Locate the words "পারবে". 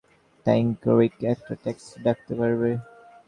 2.39-2.69